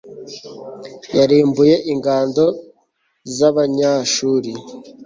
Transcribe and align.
yarimbuye 1.17 1.73
ingando 1.93 2.45
z'abanyashuru 3.35 4.51